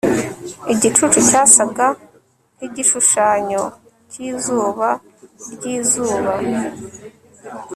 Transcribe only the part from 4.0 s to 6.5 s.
cyizuba ryizuba